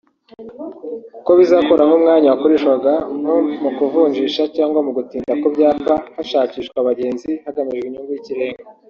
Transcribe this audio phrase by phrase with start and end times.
[1.15, 7.87] kuko bizakuraho umwanya wakoreshwaga nko mu kuvunjisha cyangwa mu gutinda ku byapa hashakishwa abagenzi hagamijwe
[7.87, 8.63] inyungu y’ikirenga